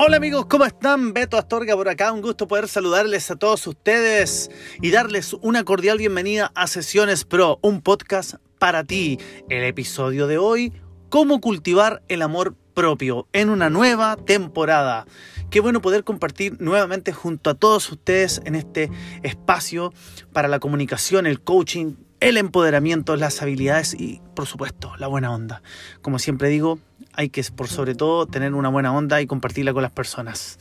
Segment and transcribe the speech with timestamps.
[0.00, 1.12] Hola amigos, ¿cómo están?
[1.12, 4.48] Beto Astorga por acá, un gusto poder saludarles a todos ustedes
[4.80, 9.18] y darles una cordial bienvenida a Sesiones Pro, un podcast para ti.
[9.48, 10.72] El episodio de hoy,
[11.08, 15.04] cómo cultivar el amor propio en una nueva temporada.
[15.50, 18.92] Qué bueno poder compartir nuevamente junto a todos ustedes en este
[19.24, 19.92] espacio
[20.32, 25.60] para la comunicación, el coaching, el empoderamiento, las habilidades y por supuesto la buena onda.
[26.02, 26.78] Como siempre digo,
[27.18, 30.60] hay que por sobre todo tener una buena onda y compartirla con las personas.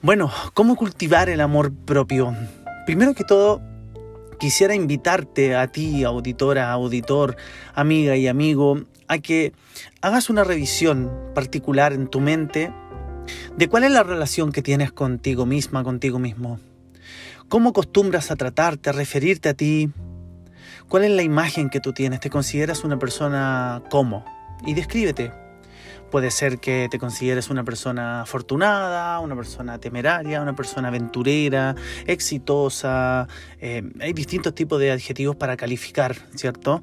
[0.00, 2.34] Bueno, ¿cómo cultivar el amor propio?
[2.86, 3.60] Primero que todo,
[4.40, 7.36] quisiera invitarte a ti, auditora, auditor,
[7.74, 9.52] amiga y amigo, a que
[10.00, 12.72] hagas una revisión particular en tu mente
[13.58, 16.58] de cuál es la relación que tienes contigo misma, contigo mismo.
[17.50, 19.90] ¿Cómo acostumbras a tratarte, a referirte a ti?
[20.88, 22.20] ¿Cuál es la imagen que tú tienes?
[22.20, 24.24] ¿Te consideras una persona como?
[24.64, 25.41] Y descríbete.
[26.12, 31.74] Puede ser que te consideres una persona afortunada, una persona temeraria, una persona aventurera,
[32.06, 33.26] exitosa.
[33.62, 36.82] Eh, hay distintos tipos de adjetivos para calificar, ¿cierto?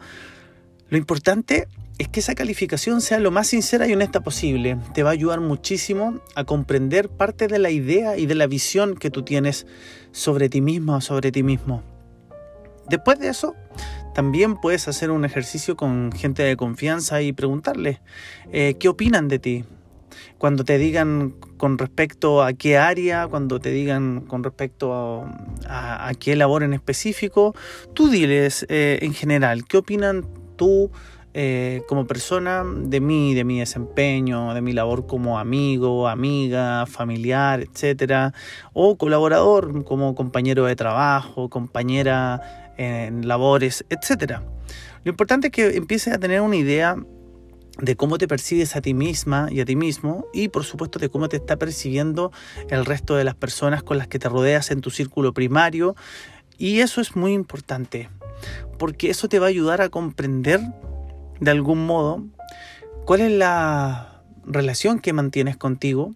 [0.90, 1.68] Lo importante
[2.00, 4.80] es que esa calificación sea lo más sincera y honesta posible.
[4.96, 8.96] Te va a ayudar muchísimo a comprender parte de la idea y de la visión
[8.96, 9.68] que tú tienes
[10.12, 11.84] sobre ti mismo o sobre ti mismo.
[12.90, 13.54] Después de eso,
[14.20, 18.02] también puedes hacer un ejercicio con gente de confianza y preguntarle
[18.52, 19.64] eh, qué opinan de ti.
[20.38, 25.26] Cuando te digan con respecto a qué área, cuando te digan con respecto
[25.66, 27.56] a, qué labor en específico,
[27.94, 30.26] tú diles eh, en general qué opinan
[30.58, 30.92] tú
[31.34, 37.62] eh, como persona de mí, de mi desempeño, de mi labor como amigo, amiga, familiar,
[37.62, 38.34] etcétera,
[38.74, 44.40] o colaborador como compañero de trabajo, compañera en labores, etc.
[45.04, 46.96] Lo importante es que empieces a tener una idea
[47.78, 51.10] de cómo te percibes a ti misma y a ti mismo y por supuesto de
[51.10, 52.32] cómo te está percibiendo
[52.70, 55.96] el resto de las personas con las que te rodeas en tu círculo primario
[56.58, 58.10] y eso es muy importante
[58.78, 60.60] porque eso te va a ayudar a comprender
[61.40, 62.24] de algún modo
[63.06, 66.16] cuál es la relación que mantienes contigo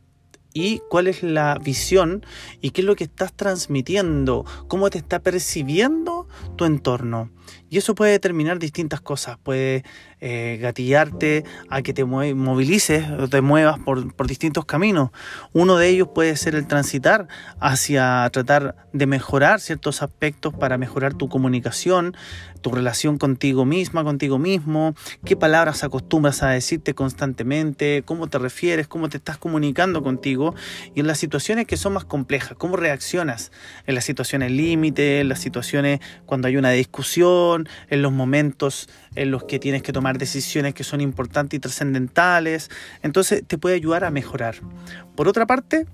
[0.54, 2.26] y cuál es la visión
[2.62, 6.13] y qué es lo que estás transmitiendo, cómo te está percibiendo
[6.56, 7.30] tu entorno.
[7.70, 9.84] Y eso puede determinar distintas cosas, puede
[10.22, 15.10] eh, gatillarte a que te movilices o te muevas por, por, distintos caminos.
[15.54, 17.28] Uno de ellos puede ser el transitar
[17.60, 22.16] hacia tratar de mejorar ciertos aspectos para mejorar tu comunicación,
[22.64, 24.96] tu relación contigo misma, contigo mismo,
[25.26, 30.56] qué palabras acostumbras a decirte constantemente, cómo te refieres, cómo te estás comunicando contigo
[30.96, 33.52] y en las situaciones que son más complejas, cómo reaccionas
[33.86, 39.32] en las situaciones límite, en las situaciones cuando hay una discusión, en los momentos en
[39.32, 42.70] los que tienes que tomar decisiones que son importantes y trascendentales.
[43.02, 44.56] Entonces te puede ayudar a mejorar.
[45.16, 45.86] Por otra parte,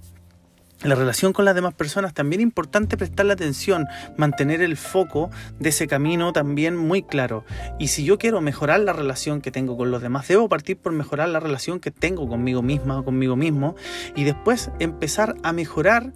[0.81, 5.29] la relación con las demás personas, también importante prestarle atención, mantener el foco
[5.59, 7.43] de ese camino también muy claro.
[7.79, 10.93] Y si yo quiero mejorar la relación que tengo con los demás, debo partir por
[10.93, 13.75] mejorar la relación que tengo conmigo misma o conmigo mismo
[14.15, 16.13] y después empezar a mejorar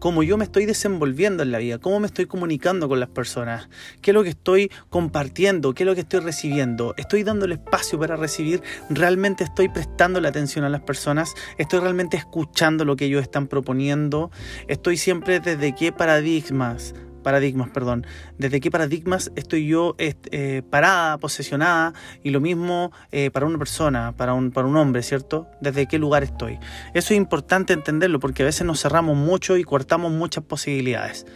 [0.00, 3.68] cómo yo me estoy desenvolviendo en la vida, cómo me estoy comunicando con las personas,
[4.02, 7.52] qué es lo que estoy compartiendo, qué es lo que estoy recibiendo, estoy dando el
[7.52, 12.96] espacio para recibir, realmente estoy prestando la atención a las personas, estoy realmente escuchando lo
[12.96, 14.32] que ellos están proponiendo,
[14.66, 18.06] estoy siempre desde qué paradigmas paradigmas, perdón,
[18.38, 24.12] desde qué paradigmas estoy yo eh, parada, posesionada, y lo mismo eh, para una persona,
[24.16, 25.46] para un, para un hombre, ¿cierto?
[25.60, 26.58] Desde qué lugar estoy.
[26.94, 31.26] Eso es importante entenderlo porque a veces nos cerramos mucho y cortamos muchas posibilidades.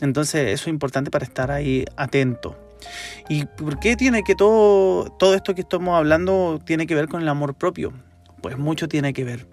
[0.00, 2.56] Entonces eso es importante para estar ahí atento.
[3.28, 7.22] ¿Y por qué tiene que todo, todo esto que estamos hablando tiene que ver con
[7.22, 7.92] el amor propio?
[8.40, 9.46] Pues mucho tiene que ver.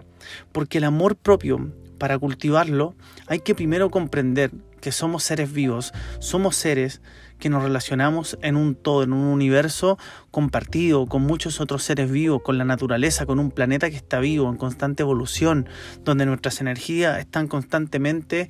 [0.52, 2.94] Porque el amor propio, para cultivarlo,
[3.26, 4.50] hay que primero comprender
[4.86, 7.00] que somos seres vivos, somos seres
[7.40, 9.98] que nos relacionamos en un todo, en un universo
[10.30, 14.48] compartido con muchos otros seres vivos, con la naturaleza, con un planeta que está vivo,
[14.48, 15.68] en constante evolución,
[16.04, 18.48] donde nuestras energías están constantemente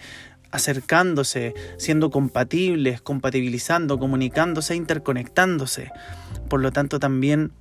[0.51, 5.91] acercándose, siendo compatibles, compatibilizando, comunicándose, interconectándose.
[6.51, 7.53] Por lo tanto, también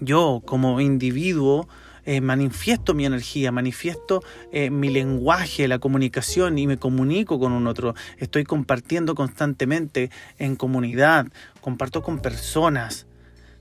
[0.00, 1.66] yo como individuo
[2.04, 7.66] eh, manifiesto mi energía, manifiesto eh, mi lenguaje, la comunicación y me comunico con un
[7.66, 7.94] otro.
[8.18, 11.26] Estoy compartiendo constantemente en comunidad,
[11.60, 13.06] comparto con personas.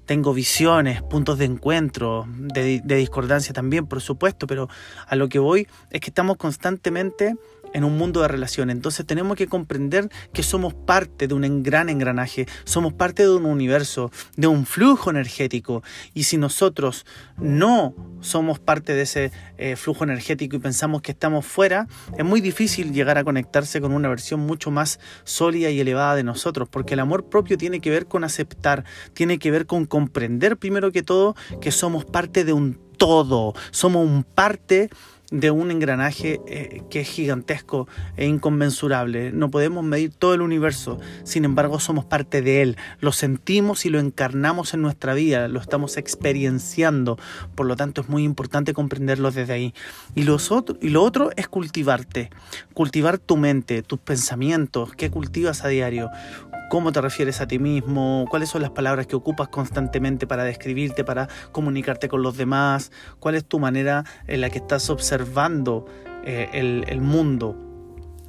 [0.06, 4.68] Tengo visiones, puntos de encuentro, de, de discordancia también, por supuesto, pero
[5.08, 7.36] a lo que voy es que estamos constantemente
[7.74, 8.76] en un mundo de relaciones.
[8.76, 13.46] Entonces tenemos que comprender que somos parte de un gran engranaje, somos parte de un
[13.46, 15.84] universo, de un flujo energético.
[16.14, 17.06] Y si nosotros
[17.38, 21.88] no somos parte de ese eh, flujo energético y pensamos que estamos fuera,
[22.18, 26.24] es muy difícil llegar a conectarse con una versión mucho más sólida y elevada de
[26.24, 30.58] nosotros, porque el amor propio tiene que ver con aceptar, tiene que ver con comprender
[30.58, 34.90] primero que todo que somos parte de un todo, somos un parte
[35.32, 37.88] de un engranaje eh, que es gigantesco
[38.18, 39.32] e inconmensurable.
[39.32, 43.90] No podemos medir todo el universo, sin embargo somos parte de él, lo sentimos y
[43.90, 47.18] lo encarnamos en nuestra vida, lo estamos experienciando,
[47.56, 49.74] por lo tanto es muy importante comprenderlo desde ahí.
[50.16, 50.52] Y, los
[50.82, 52.30] y lo otro es cultivarte,
[52.74, 56.10] cultivar tu mente, tus pensamientos, qué cultivas a diario
[56.72, 61.04] cómo te refieres a ti mismo, cuáles son las palabras que ocupas constantemente para describirte,
[61.04, 65.86] para comunicarte con los demás, cuál es tu manera en la que estás observando
[66.24, 67.71] eh, el, el mundo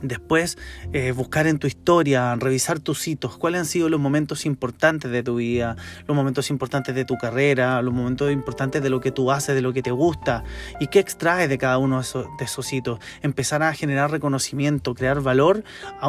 [0.02, 0.58] Después,
[0.92, 5.22] eh, buscar en tu historia, revisar tus hitos, cuáles han sido los momentos importantes de
[5.22, 5.76] tu vida,
[6.06, 9.62] los momentos importantes de tu carrera, los momentos importantes de lo que tú haces, de
[9.62, 10.42] lo que te gusta
[10.80, 12.98] y qué extraes de cada uno de esos, de hitos.
[13.22, 15.62] Empezar a generar reconocimiento, crear valor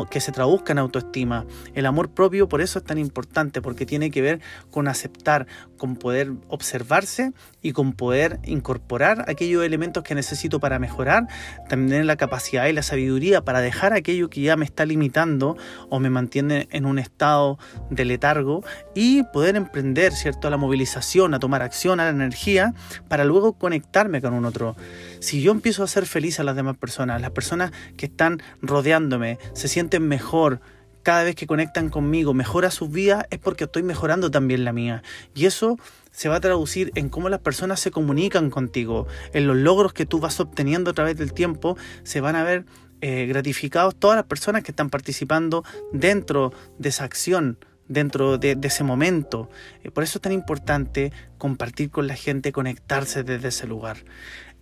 [0.10, 1.46] que se traduzca en autoestima.
[1.75, 4.42] El amor propio por eso es tan importante, porque tiene que ver
[4.72, 5.46] con aceptar,
[5.78, 7.31] con poder observarse
[7.62, 11.28] y con poder incorporar aquellos elementos que necesito para mejorar,
[11.69, 15.58] también la capacidad y la sabiduría para dejar aquello que ya me está limitando
[15.90, 17.58] o me mantiene en un estado
[17.90, 18.64] de letargo
[18.96, 20.48] y poder emprender, ¿cierto?
[20.48, 22.74] A la movilización, a tomar acción, a la energía,
[23.10, 24.78] para luego conectarme con un otro.
[25.20, 29.40] Si yo empiezo a ser feliz a las demás personas, las personas que están rodeándome
[29.54, 30.62] se sienten mejor,
[31.04, 35.04] cada vez que conectan conmigo, mejora sus vidas, es porque estoy mejorando también la mía.
[35.36, 35.78] Y eso
[36.12, 40.06] se va a traducir en cómo las personas se comunican contigo, en los logros que
[40.06, 42.66] tú vas obteniendo a través del tiempo, se van a ver
[43.06, 47.58] eh, gratificados todas las personas que están participando dentro de esa acción,
[47.90, 49.50] dentro de, ese momento.
[49.84, 53.98] Eh, por eso es tan importante compartir con la gente, conectarse desde ese lugar.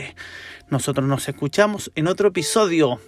[0.69, 2.99] Nosotros nos escuchamos en otro episodio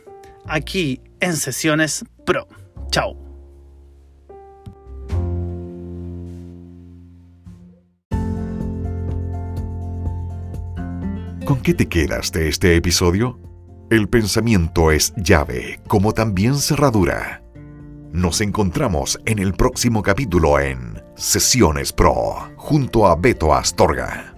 [0.46, 2.48] aquí en Sesiones Pro.
[2.92, 3.18] Chao.
[11.46, 13.40] ¿Con qué te quedas de este episodio?
[13.92, 17.44] El pensamiento es llave, como también cerradura.
[18.12, 24.34] Nos encontramos en el próximo capítulo en Sesiones Pro, junto a Beto Astorga.